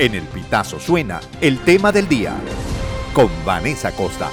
En 0.00 0.14
el 0.14 0.22
Pitazo 0.22 0.80
suena 0.80 1.20
el 1.42 1.62
tema 1.62 1.92
del 1.92 2.08
día 2.08 2.32
con 3.12 3.28
Vanessa 3.44 3.94
Costa. 3.94 4.30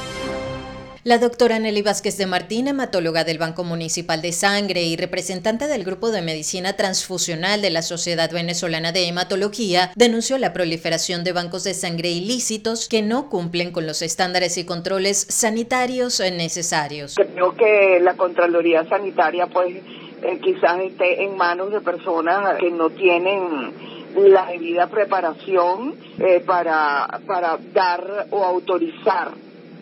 La 1.04 1.18
doctora 1.18 1.60
Nelly 1.60 1.82
Vázquez 1.82 2.18
de 2.18 2.26
Martín, 2.26 2.70
hematóloga 2.70 3.26
del 3.26 3.38
Banco 3.38 3.66
Municipal 3.66 4.22
de 4.22 4.32
Sangre 4.32 4.84
y 4.84 4.96
representante 4.96 5.68
del 5.68 5.84
Grupo 5.84 6.10
de 6.10 6.22
Medicina 6.22 6.78
Transfusional 6.78 7.62
de 7.62 7.70
la 7.70 7.82
Sociedad 7.82 8.32
Venezolana 8.32 8.94
de 8.94 9.10
Hematología, 9.10 9.92
denunció 9.98 10.38
la 10.38 10.54
proliferación 10.54 11.26
de 11.26 11.34
bancos 11.34 11.66
de 11.66 11.74
sangre 11.74 12.12
ilícitos 12.12 12.88
que 12.88 13.02
no 13.02 13.28
cumplen 13.28 13.74
con 13.74 13.86
los 13.86 14.02
estándares 14.02 14.58
y 14.58 14.66
controles 14.66 15.18
sanitarios 15.18 16.22
necesarios. 16.32 17.16
Creo 17.18 17.54
que 17.58 18.00
la 18.02 18.14
Contraloría 18.14 18.88
Sanitaria, 18.88 19.48
pues, 19.48 19.76
eh, 20.24 20.40
quizás 20.42 20.80
esté 20.80 21.26
en 21.26 21.36
manos 21.36 21.74
de 21.74 21.82
personas 21.82 22.58
que 22.58 22.72
no 22.72 22.90
tienen 22.90 23.97
la 24.18 24.48
debida 24.48 24.88
preparación 24.88 25.96
eh, 26.20 26.42
para, 26.46 27.20
para 27.26 27.58
dar 27.74 28.28
o 28.32 28.44
autorizar 28.44 29.32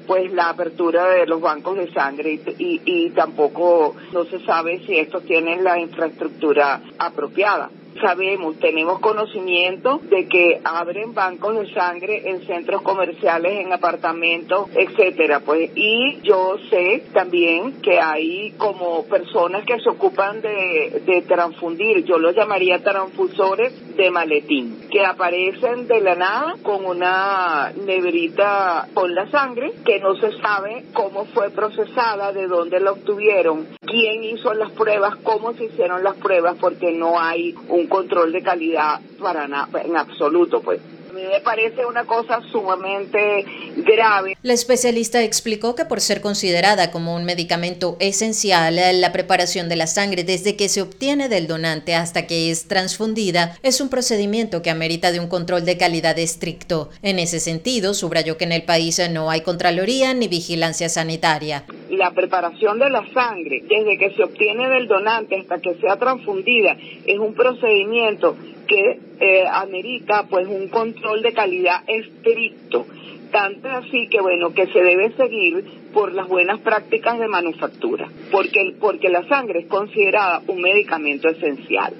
pues 0.06 0.32
la 0.34 0.50
apertura 0.50 1.08
de 1.10 1.26
los 1.26 1.42
bancos 1.42 1.78
de 1.78 1.92
sangre 1.92 2.34
y, 2.34 2.42
y, 2.60 2.82
y 2.86 3.10
tampoco 3.12 3.96
no 4.14 4.26
se 4.26 4.40
sabe 4.46 4.86
si 4.86 4.98
estos 4.98 5.24
tienen 5.26 5.64
la 5.64 5.80
infraestructura 5.80 6.82
apropiada 7.00 7.70
sabemos, 8.00 8.60
tenemos 8.60 9.00
conocimiento 9.00 10.00
de 10.04 10.28
que 10.28 10.62
abren 10.64 11.14
bancos 11.14 11.56
de 11.60 11.74
sangre 11.74 12.30
en 12.30 12.46
centros 12.46 12.82
comerciales, 12.82 13.66
en 13.66 13.74
apartamentos, 13.74 14.70
etcétera, 14.76 15.42
pues. 15.42 15.72
Y 15.76 16.20
yo 16.22 16.58
sé 16.70 17.04
también 17.14 17.82
que 17.82 18.00
hay 18.00 18.52
como 18.58 19.06
personas 19.06 19.66
que 19.66 19.80
se 19.80 19.90
ocupan 19.90 20.42
de, 20.42 21.02
de 21.06 21.22
transfundir, 21.24 22.04
yo 22.06 22.18
los 22.18 22.36
llamaría 22.36 22.84
transfusores 22.84 23.96
de 23.96 24.12
maletín, 24.12 24.88
que 24.92 25.06
aparecen 25.06 25.88
de 25.88 26.02
la 26.02 26.16
nada 26.16 26.56
con 26.64 26.86
una 26.86 27.72
neverita 27.86 28.88
con 28.94 29.14
la 29.16 29.30
sangre 29.30 29.72
que 29.86 30.00
no 30.00 30.16
se 30.16 30.32
sabe 30.40 30.86
cómo 30.94 31.26
fue 31.26 31.50
procesada, 31.50 32.32
de 32.32 32.48
dónde 32.48 32.80
la 32.80 32.92
obtuvieron, 32.92 33.68
quién 33.82 34.24
hizo 34.24 34.54
las 34.54 34.72
pruebas, 34.72 35.16
cómo 35.18 35.54
se 35.54 35.66
hicieron 35.66 36.04
las 36.04 36.16
pruebas, 36.16 36.56
porque 36.60 36.92
no 36.92 37.20
hay 37.20 37.56
un 37.70 37.85
control 37.88 38.32
de 38.32 38.42
calidad 38.42 39.00
para 39.20 39.48
nada, 39.48 39.82
en 39.82 39.96
absoluto, 39.96 40.62
pues. 40.62 40.80
Me 41.14 41.40
parece 41.40 41.86
una 41.86 42.04
cosa 42.04 42.42
sumamente 42.52 43.46
grave. 43.78 44.38
La 44.42 44.52
especialista 44.52 45.24
explicó 45.24 45.74
que 45.74 45.86
por 45.86 46.02
ser 46.02 46.20
considerada 46.20 46.92
como 46.92 47.16
un 47.16 47.24
medicamento 47.24 47.96
esencial, 48.02 48.76
la 49.00 49.14
preparación 49.14 49.70
de 49.70 49.78
la 49.78 49.88
sangre 49.88 50.26
desde 50.26 50.58
que 50.58 50.68
se 50.68 50.82
obtiene 50.82 51.30
del 51.30 51.48
donante 51.48 51.96
hasta 51.96 52.28
que 52.28 52.52
es 52.52 52.68
transfundida 52.68 53.58
es 53.64 53.80
un 53.80 53.88
procedimiento 53.88 54.62
que 54.62 54.72
amerita 54.72 55.14
de 55.14 55.22
un 55.22 55.30
control 55.30 55.64
de 55.64 55.78
calidad 55.78 56.20
estricto. 56.20 56.90
En 57.02 57.18
ese 57.20 57.40
sentido, 57.40 57.94
subrayó 57.94 58.38
que 58.38 58.44
en 58.44 58.52
el 58.52 58.64
país 58.64 59.00
no 59.10 59.32
hay 59.32 59.40
contraloría 59.40 60.14
ni 60.14 60.28
vigilancia 60.28 60.90
sanitaria. 60.90 61.64
La 61.96 62.12
preparación 62.12 62.80
de 62.80 62.90
la 62.90 63.06
sangre 63.14 63.62
desde 63.62 63.98
que 63.98 64.12
se 64.12 64.24
obtiene 64.24 64.68
del 64.70 64.88
donante 64.88 65.38
hasta 65.38 65.60
que 65.60 65.76
sea 65.76 65.98
transfundida 65.98 66.76
es 67.06 67.18
un 67.18 67.34
procedimiento 67.34 68.36
que 68.68 69.00
eh, 69.20 69.46
amerita 69.50 70.28
pues 70.30 70.48
un 70.48 70.68
control 70.68 71.22
de 71.22 71.34
calidad 71.34 71.84
estricto. 71.88 72.86
Tanto 73.32 73.70
así 73.70 74.08
que 74.10 74.22
bueno 74.22 74.54
que 74.54 74.68
se 74.68 74.80
debe 74.80 75.12
seguir 75.14 75.64
por 75.94 76.14
las 76.14 76.28
buenas 76.28 76.60
prácticas 76.62 77.20
de 77.20 77.28
manufactura 77.28 78.10
porque 78.32 78.76
porque 78.80 79.10
la 79.10 79.28
sangre 79.28 79.60
es 79.60 79.68
considerada 79.68 80.42
un 80.48 80.62
medicamento 80.62 81.30
esencial. 81.30 81.94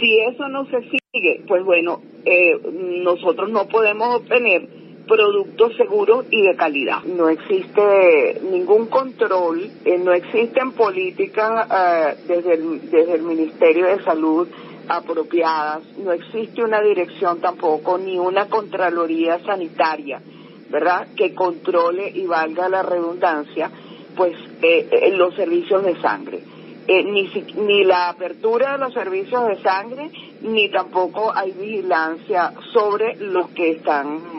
Si 0.00 0.18
eso 0.20 0.48
no 0.48 0.66
se 0.66 0.82
sigue 0.82 1.42
pues 1.46 1.64
bueno 1.64 2.02
eh, 2.24 2.58
nosotros 3.02 3.50
no 3.50 3.66
podemos 3.68 4.16
obtener 4.16 4.77
productos 5.08 5.74
seguros 5.76 6.26
y 6.30 6.42
de 6.42 6.54
calidad. 6.54 7.02
No 7.02 7.28
existe 7.28 8.40
ningún 8.50 8.86
control, 8.86 9.68
eh, 9.84 9.98
no 9.98 10.12
existen 10.12 10.72
políticas 10.72 11.66
eh, 11.70 12.16
desde, 12.28 12.54
el, 12.54 12.90
desde 12.90 13.14
el 13.14 13.22
Ministerio 13.22 13.86
de 13.86 14.02
Salud 14.04 14.46
apropiadas, 14.88 15.82
no 15.98 16.12
existe 16.12 16.62
una 16.62 16.80
dirección 16.80 17.40
tampoco, 17.40 17.98
ni 17.98 18.18
una 18.18 18.48
Contraloría 18.48 19.38
Sanitaria, 19.44 20.20
¿verdad?, 20.70 21.08
que 21.14 21.34
controle 21.34 22.08
y 22.08 22.26
valga 22.26 22.68
la 22.68 22.82
redundancia, 22.82 23.70
pues 24.16 24.34
eh, 24.62 24.88
eh 24.90 25.10
los 25.12 25.34
servicios 25.34 25.84
de 25.84 26.00
sangre. 26.00 26.40
Eh, 26.90 27.04
ni, 27.04 27.30
ni 27.66 27.84
la 27.84 28.08
apertura 28.08 28.72
de 28.72 28.78
los 28.78 28.94
servicios 28.94 29.46
de 29.46 29.62
sangre, 29.62 30.10
ni 30.40 30.70
tampoco 30.70 31.30
hay 31.34 31.52
vigilancia 31.52 32.54
sobre 32.72 33.16
los 33.16 33.50
que 33.50 33.72
están 33.72 34.37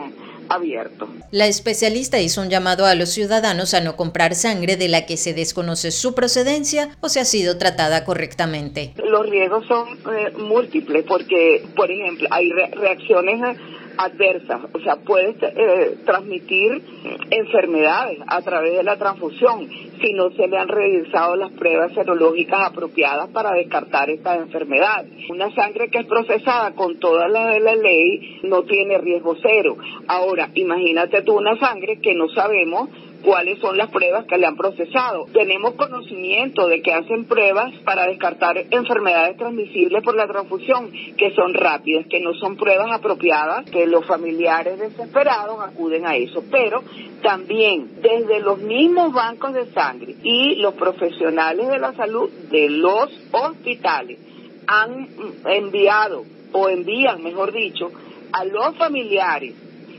abierto. 0.50 1.08
La 1.30 1.46
especialista 1.46 2.20
hizo 2.20 2.42
un 2.42 2.50
llamado 2.50 2.84
a 2.84 2.94
los 2.94 3.10
ciudadanos 3.10 3.72
a 3.72 3.80
no 3.80 3.96
comprar 3.96 4.34
sangre 4.34 4.76
de 4.76 4.88
la 4.88 5.06
que 5.06 5.16
se 5.16 5.32
desconoce 5.32 5.92
su 5.92 6.14
procedencia 6.14 6.90
o 7.00 7.08
se 7.08 7.20
ha 7.20 7.24
sido 7.24 7.56
tratada 7.56 8.04
correctamente. 8.04 8.92
Los 8.96 9.30
riesgos 9.30 9.64
son 9.66 9.88
eh, 10.12 10.32
múltiples 10.36 11.04
porque, 11.06 11.64
por 11.76 11.90
ejemplo, 11.90 12.28
hay 12.30 12.50
reacciones 12.50 13.56
adversas, 14.04 14.62
o 14.72 14.80
sea, 14.80 14.96
puede 14.96 15.34
eh, 15.42 15.98
transmitir 16.06 16.82
enfermedades 17.30 18.18
a 18.26 18.40
través 18.40 18.74
de 18.74 18.82
la 18.82 18.96
transfusión 18.96 19.68
si 20.00 20.14
no 20.14 20.30
se 20.30 20.48
le 20.48 20.56
han 20.56 20.68
realizado 20.68 21.36
las 21.36 21.52
pruebas 21.52 21.92
serológicas 21.92 22.60
apropiadas 22.60 23.28
para 23.28 23.52
descartar 23.52 24.08
estas 24.08 24.38
enfermedades. 24.38 25.12
Una 25.28 25.54
sangre 25.54 25.90
que 25.90 25.98
es 25.98 26.06
procesada 26.06 26.72
con 26.72 26.98
toda 26.98 27.28
la 27.28 27.48
de 27.48 27.60
la 27.60 27.74
ley 27.74 28.40
no 28.44 28.62
tiene 28.62 28.96
riesgo 28.98 29.36
cero. 29.42 29.76
Ahora, 30.06 30.48
imagínate 30.54 31.22
tú 31.22 31.36
una 31.36 31.58
sangre 31.58 32.00
que 32.00 32.14
no 32.14 32.28
sabemos 32.30 32.88
cuáles 33.22 33.58
son 33.58 33.76
las 33.76 33.90
pruebas 33.90 34.26
que 34.26 34.38
le 34.38 34.46
han 34.46 34.56
procesado. 34.56 35.26
Tenemos 35.32 35.74
conocimiento 35.74 36.68
de 36.68 36.82
que 36.82 36.92
hacen 36.92 37.26
pruebas 37.26 37.72
para 37.84 38.06
descartar 38.06 38.56
enfermedades 38.70 39.36
transmisibles 39.36 40.02
por 40.02 40.16
la 40.16 40.26
transfusión, 40.26 40.90
que 41.16 41.34
son 41.34 41.54
rápidas, 41.54 42.06
que 42.06 42.20
no 42.20 42.34
son 42.34 42.56
pruebas 42.56 42.92
apropiadas, 42.92 43.70
que 43.70 43.86
los 43.86 44.06
familiares 44.06 44.78
desesperados 44.78 45.60
acuden 45.60 46.06
a 46.06 46.16
eso. 46.16 46.42
Pero 46.50 46.82
también 47.22 48.00
desde 48.00 48.40
los 48.40 48.58
mismos 48.58 49.12
bancos 49.12 49.52
de 49.52 49.66
sangre 49.72 50.16
y 50.22 50.56
los 50.56 50.74
profesionales 50.74 51.68
de 51.68 51.78
la 51.78 51.94
salud 51.94 52.30
de 52.50 52.68
los 52.70 53.10
hospitales 53.32 54.18
han 54.66 55.08
enviado 55.46 56.24
o 56.52 56.68
envían, 56.68 57.22
mejor 57.22 57.52
dicho, 57.52 57.90
a 58.32 58.44
los 58.44 58.76
familiares 58.76 59.54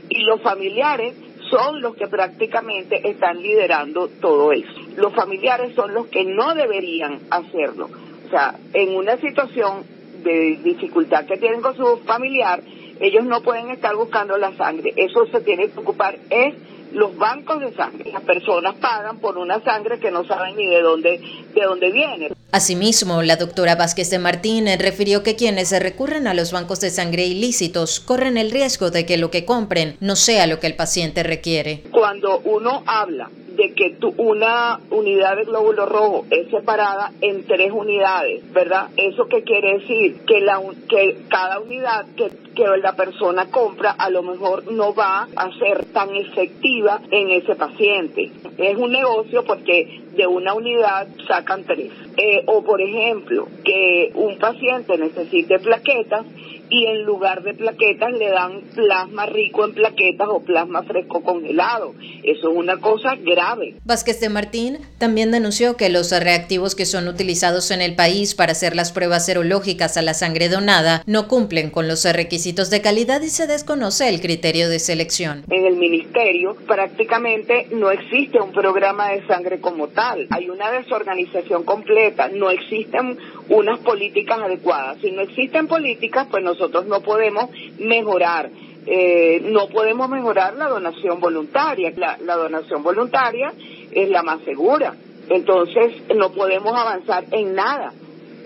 y 0.08 0.22
los 0.24 0.40
familiares 0.42 1.14
son 1.52 1.82
los 1.82 1.94
que 1.96 2.06
prácticamente 2.06 3.06
están 3.10 3.42
liderando 3.42 4.08
todo 4.08 4.52
eso. 4.52 4.72
Los 4.96 5.14
familiares 5.14 5.74
son 5.74 5.92
los 5.92 6.06
que 6.06 6.24
no 6.24 6.54
deberían 6.54 7.20
hacerlo. 7.30 7.90
O 8.26 8.30
sea, 8.30 8.54
en 8.72 8.96
una 8.96 9.18
situación 9.18 9.84
de 10.24 10.58
dificultad 10.64 11.26
que 11.26 11.36
tienen 11.36 11.60
con 11.60 11.76
su 11.76 11.98
familiar, 12.06 12.62
ellos 13.00 13.24
no 13.24 13.42
pueden 13.42 13.70
estar 13.70 13.94
buscando 13.94 14.38
la 14.38 14.56
sangre. 14.56 14.94
Eso 14.96 15.26
se 15.26 15.42
tiene 15.42 15.68
que 15.68 15.78
ocupar 15.78 16.16
es 16.30 16.54
los 16.92 17.14
bancos 17.18 17.60
de 17.60 17.72
sangre. 17.74 18.10
Las 18.10 18.22
personas 18.22 18.76
pagan 18.76 19.18
por 19.18 19.36
una 19.36 19.60
sangre 19.60 19.98
que 19.98 20.10
no 20.10 20.24
saben 20.24 20.56
ni 20.56 20.66
de 20.66 20.80
dónde, 20.80 21.20
de 21.54 21.62
dónde 21.62 21.90
viene. 21.90 22.31
Asimismo, 22.52 23.22
la 23.22 23.36
doctora 23.36 23.76
Vázquez 23.76 24.10
de 24.10 24.18
Martín 24.18 24.66
refirió 24.78 25.22
que 25.22 25.36
quienes 25.36 25.72
recurren 25.80 26.26
a 26.26 26.34
los 26.34 26.52
bancos 26.52 26.80
de 26.80 26.90
sangre 26.90 27.24
ilícitos 27.24 27.98
corren 27.98 28.36
el 28.36 28.50
riesgo 28.50 28.90
de 28.90 29.06
que 29.06 29.16
lo 29.16 29.30
que 29.30 29.46
compren 29.46 29.96
no 30.00 30.16
sea 30.16 30.46
lo 30.46 30.60
que 30.60 30.66
el 30.66 30.76
paciente 30.76 31.22
requiere. 31.22 31.82
Cuando 31.90 32.40
uno 32.40 32.82
habla 32.86 33.30
de 33.62 33.74
que 33.74 33.90
tu, 33.90 34.12
una 34.16 34.80
unidad 34.90 35.36
de 35.36 35.44
glóbulo 35.44 35.86
rojo 35.86 36.26
es 36.30 36.50
separada 36.50 37.12
en 37.20 37.46
tres 37.46 37.70
unidades, 37.72 38.42
¿verdad? 38.52 38.88
¿Eso 38.96 39.26
qué 39.28 39.42
quiere 39.42 39.78
decir? 39.78 40.24
Que, 40.26 40.40
la, 40.40 40.60
que 40.88 41.18
cada 41.28 41.60
unidad 41.60 42.06
que, 42.16 42.30
que 42.54 42.64
la 42.82 42.96
persona 42.96 43.50
compra 43.50 43.92
a 43.92 44.10
lo 44.10 44.22
mejor 44.22 44.72
no 44.72 44.94
va 44.94 45.28
a 45.36 45.52
ser 45.58 45.84
tan 45.92 46.14
efectiva 46.14 47.00
en 47.10 47.30
ese 47.30 47.54
paciente. 47.54 48.32
Es 48.58 48.76
un 48.76 48.90
negocio 48.90 49.44
porque 49.44 50.02
de 50.16 50.26
una 50.26 50.54
unidad 50.54 51.06
sacan 51.28 51.64
tres. 51.64 51.92
Eh, 52.16 52.42
o 52.46 52.62
por 52.62 52.80
ejemplo, 52.80 53.46
que 53.64 54.10
un 54.14 54.38
paciente 54.38 54.98
necesite 54.98 55.58
plaquetas 55.60 56.26
y 56.72 56.86
en 56.86 57.02
lugar 57.02 57.42
de 57.42 57.52
plaquetas 57.52 58.12
le 58.12 58.30
dan 58.30 58.62
plasma 58.74 59.26
rico 59.26 59.66
en 59.66 59.74
plaquetas 59.74 60.26
o 60.30 60.40
plasma 60.40 60.82
fresco 60.84 61.22
congelado. 61.22 61.94
Eso 62.22 62.50
es 62.50 62.56
una 62.56 62.78
cosa 62.78 63.14
grave. 63.16 63.74
Vázquez 63.84 64.20
de 64.20 64.30
Martín 64.30 64.78
también 64.96 65.30
denunció 65.30 65.76
que 65.76 65.90
los 65.90 66.18
reactivos 66.18 66.74
que 66.74 66.86
son 66.86 67.08
utilizados 67.08 67.70
en 67.72 67.82
el 67.82 67.94
país 67.94 68.34
para 68.34 68.52
hacer 68.52 68.74
las 68.74 68.90
pruebas 68.90 69.26
serológicas 69.26 69.98
a 69.98 70.02
la 70.02 70.14
sangre 70.14 70.48
donada 70.48 71.02
no 71.06 71.28
cumplen 71.28 71.68
con 71.68 71.88
los 71.88 72.10
requisitos 72.10 72.70
de 72.70 72.80
calidad 72.80 73.20
y 73.20 73.28
se 73.28 73.46
desconoce 73.46 74.08
el 74.08 74.22
criterio 74.22 74.70
de 74.70 74.78
selección. 74.78 75.44
En 75.50 75.66
el 75.66 75.76
ministerio 75.76 76.56
prácticamente 76.66 77.66
no 77.72 77.90
existe 77.90 78.40
un 78.40 78.52
programa 78.52 79.10
de 79.10 79.26
sangre 79.26 79.60
como 79.60 79.88
tal. 79.88 80.26
Hay 80.30 80.48
una 80.48 80.70
desorganización 80.70 81.64
completa, 81.64 82.28
no 82.28 82.48
existen 82.48 83.18
unas 83.50 83.78
políticas 83.80 84.38
adecuadas. 84.40 84.96
Si 85.02 85.10
no 85.10 85.20
existen 85.20 85.68
políticas, 85.68 86.28
pues 86.30 86.42
nosotros 86.42 86.61
no 86.68 87.00
podemos 87.00 87.50
mejorar 87.78 88.50
eh, 88.84 89.40
no 89.44 89.68
podemos 89.68 90.08
mejorar 90.08 90.54
la 90.54 90.68
donación 90.68 91.20
voluntaria. 91.20 91.92
La, 91.96 92.18
la 92.18 92.36
donación 92.36 92.82
voluntaria 92.82 93.52
es 93.92 94.08
la 94.08 94.22
más 94.22 94.40
segura. 94.42 94.94
Entonces, 95.28 95.94
no 96.16 96.32
podemos 96.32 96.74
avanzar 96.74 97.24
en 97.30 97.54
nada. 97.54 97.92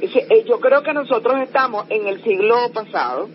Eh, 0.01 0.45
yo 0.47 0.61
creo 0.61 0.83
que 0.83 0.93
nosotros 0.93 1.41
estamos 1.41 1.87
en 1.89 2.07
el 2.07 2.23
siglo 2.23 2.71
pasado 2.73 3.29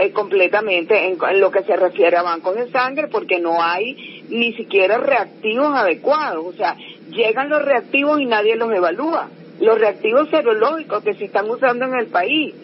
eh, 0.00 0.10
completamente 0.10 1.06
en, 1.06 1.18
lo 1.40 1.50
que 1.50 1.62
se 1.62 1.76
refiere 1.76 2.16
a 2.16 2.22
bancos 2.22 2.56
de 2.56 2.70
sangre 2.70 3.08
porque 3.08 3.38
no 3.38 3.62
hay 3.62 4.24
ni 4.28 4.52
siquiera 4.54 4.98
reactivos 4.98 5.72
adecuados. 5.72 6.44
O 6.44 6.52
sea, 6.52 6.76
llegan 7.10 7.48
los 7.48 7.62
reactivos 7.62 8.20
y 8.20 8.26
nadie 8.26 8.56
los 8.56 8.72
evalúa. 8.72 9.30
Los 9.60 9.78
reactivos 9.78 10.28
serológicos 10.30 11.04
que 11.04 11.14
se 11.14 11.26
están 11.26 11.48
usando 11.48 11.84
en 11.84 11.94
el 11.94 12.06
país 12.06 12.54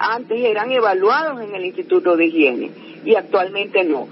antes 0.00 0.42
eran 0.42 0.72
evaluados 0.72 1.42
en 1.42 1.54
el 1.54 1.66
Instituto 1.66 2.16
de 2.16 2.26
Higiene 2.26 2.70
y 3.04 3.14
actualmente 3.14 3.84
no. 3.84 4.08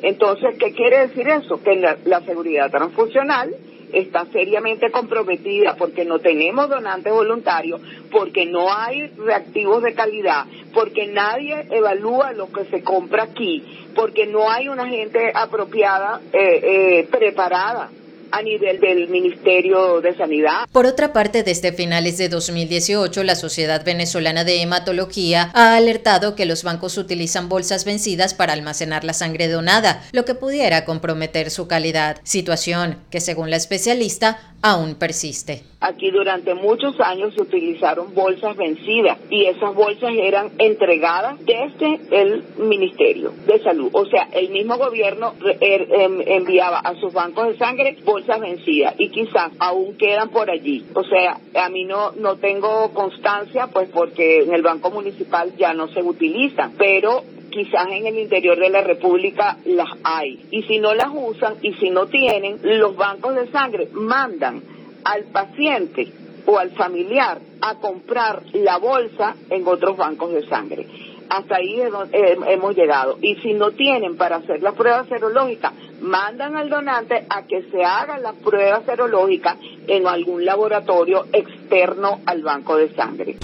Entonces, 0.00 0.56
¿qué 0.58 0.72
quiere 0.72 1.08
decir 1.08 1.28
eso? 1.28 1.62
Que 1.62 1.76
la 1.76 2.20
seguridad 2.22 2.70
transfuncional 2.70 3.54
está 3.92 4.26
seriamente 4.26 4.90
comprometida 4.90 5.76
porque 5.76 6.04
no 6.04 6.18
tenemos 6.18 6.68
donantes 6.68 7.12
voluntarios, 7.12 7.80
porque 8.10 8.46
no 8.46 8.72
hay 8.72 9.08
reactivos 9.08 9.82
de 9.82 9.94
calidad, 9.94 10.46
porque 10.72 11.06
nadie 11.06 11.66
evalúa 11.70 12.32
lo 12.32 12.50
que 12.52 12.64
se 12.66 12.82
compra 12.82 13.24
aquí, 13.24 13.62
porque 13.94 14.26
no 14.26 14.50
hay 14.50 14.68
una 14.68 14.86
gente 14.88 15.32
apropiada, 15.34 16.20
eh, 16.32 16.60
eh, 16.62 17.08
preparada 17.10 17.90
a 18.34 18.42
nivel 18.42 18.80
del 18.80 19.08
Ministerio 19.08 20.00
de 20.00 20.16
Sanidad. 20.16 20.66
Por 20.72 20.86
otra 20.86 21.12
parte, 21.12 21.44
desde 21.44 21.72
finales 21.72 22.18
de 22.18 22.28
2018, 22.28 23.22
la 23.22 23.36
Sociedad 23.36 23.84
Venezolana 23.84 24.42
de 24.42 24.60
Hematología 24.60 25.52
ha 25.54 25.76
alertado 25.76 26.34
que 26.34 26.44
los 26.44 26.64
bancos 26.64 26.98
utilizan 26.98 27.48
bolsas 27.48 27.84
vencidas 27.84 28.34
para 28.34 28.52
almacenar 28.52 29.04
la 29.04 29.12
sangre 29.12 29.46
donada, 29.46 30.02
lo 30.10 30.24
que 30.24 30.34
pudiera 30.34 30.84
comprometer 30.84 31.52
su 31.52 31.68
calidad, 31.68 32.20
situación 32.24 32.98
que 33.08 33.20
según 33.20 33.50
la 33.50 33.56
especialista 33.56 34.53
aún 34.64 34.94
persiste. 34.94 35.62
Aquí 35.78 36.10
durante 36.10 36.54
muchos 36.54 36.98
años 36.98 37.34
se 37.34 37.42
utilizaron 37.42 38.14
bolsas 38.14 38.56
vencidas 38.56 39.18
y 39.28 39.44
esas 39.44 39.74
bolsas 39.74 40.12
eran 40.16 40.52
entregadas 40.56 41.38
desde 41.40 42.00
el 42.10 42.42
Ministerio 42.56 43.30
de 43.46 43.62
Salud. 43.62 43.90
O 43.92 44.06
sea, 44.06 44.26
el 44.32 44.48
mismo 44.48 44.78
gobierno 44.78 45.34
er, 45.60 45.86
em, 45.92 46.18
enviaba 46.26 46.78
a 46.78 46.94
sus 46.98 47.12
bancos 47.12 47.48
de 47.48 47.58
sangre 47.58 47.98
bolsas 48.06 48.40
vencidas 48.40 48.94
y 48.96 49.10
quizás 49.10 49.52
aún 49.58 49.98
quedan 49.98 50.30
por 50.30 50.50
allí. 50.50 50.82
O 50.94 51.04
sea, 51.04 51.38
a 51.62 51.68
mí 51.68 51.84
no, 51.84 52.12
no 52.12 52.36
tengo 52.36 52.90
constancia 52.94 53.66
pues 53.66 53.90
porque 53.90 54.44
en 54.44 54.54
el 54.54 54.62
Banco 54.62 54.90
Municipal 54.90 55.54
ya 55.58 55.74
no 55.74 55.88
se 55.88 56.00
utilizan, 56.02 56.72
pero 56.78 57.22
quizás 57.54 57.86
en 57.88 58.06
el 58.06 58.18
interior 58.18 58.58
de 58.58 58.68
la 58.68 58.82
República 58.82 59.56
las 59.64 59.88
hay. 60.02 60.44
Y 60.50 60.64
si 60.64 60.80
no 60.80 60.92
las 60.92 61.08
usan 61.14 61.54
y 61.62 61.72
si 61.74 61.88
no 61.88 62.06
tienen, 62.06 62.58
los 62.62 62.96
bancos 62.96 63.36
de 63.36 63.46
sangre 63.52 63.88
mandan 63.92 64.60
al 65.04 65.22
paciente 65.24 66.12
o 66.46 66.58
al 66.58 66.70
familiar 66.72 67.38
a 67.60 67.76
comprar 67.76 68.42
la 68.54 68.78
bolsa 68.78 69.36
en 69.50 69.66
otros 69.68 69.96
bancos 69.96 70.32
de 70.32 70.46
sangre. 70.48 70.86
Hasta 71.28 71.56
ahí 71.56 71.80
hemos 71.80 72.76
llegado. 72.76 73.18
Y 73.22 73.36
si 73.36 73.54
no 73.54 73.70
tienen 73.70 74.16
para 74.16 74.36
hacer 74.36 74.60
la 74.60 74.72
prueba 74.72 75.04
serológica, 75.04 75.72
mandan 76.00 76.56
al 76.56 76.68
donante 76.68 77.24
a 77.30 77.46
que 77.46 77.62
se 77.70 77.84
haga 77.84 78.18
la 78.18 78.32
prueba 78.32 78.82
serológica 78.84 79.56
en 79.86 80.08
algún 80.08 80.44
laboratorio 80.44 81.26
externo 81.32 82.20
al 82.26 82.42
banco 82.42 82.76
de 82.76 82.92
sangre. 82.94 83.36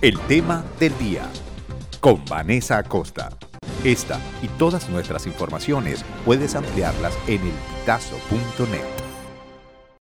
El 0.00 0.18
tema 0.20 0.64
del 0.80 0.96
día 0.98 1.30
con 2.06 2.24
Vanessa 2.26 2.78
Acosta. 2.78 3.30
Esta 3.82 4.20
y 4.40 4.46
todas 4.46 4.88
nuestras 4.88 5.26
informaciones 5.26 6.04
puedes 6.24 6.54
ampliarlas 6.54 7.18
en 7.26 7.40
el 7.40 7.48
elpitazo.net. 7.48 9.05